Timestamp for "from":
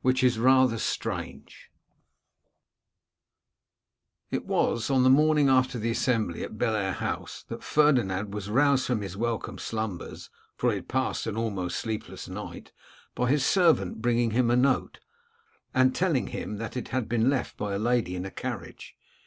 8.86-9.02